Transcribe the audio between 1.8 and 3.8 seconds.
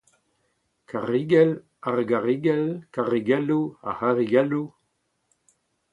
ar garrigell, karrigelloù,